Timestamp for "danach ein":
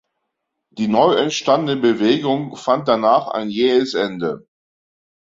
2.87-3.51